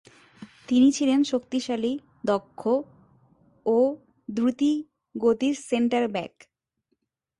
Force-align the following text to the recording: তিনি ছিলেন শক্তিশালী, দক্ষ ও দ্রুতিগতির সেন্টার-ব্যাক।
তিনি 0.67 0.91
ছিলেন 0.91 1.23
শক্তিশালী, 1.23 1.93
দক্ষ 2.25 2.61
ও 3.65 3.77
দ্রুতিগতির 4.29 5.55
সেন্টার-ব্যাক। 5.69 6.33